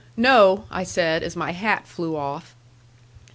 "No," 0.17 0.63
I 0.71 0.81
said, 0.83 1.21
as 1.21 1.35
my 1.35 1.51
hat 1.51 1.85
flew 1.85 2.15
off. 2.17 2.55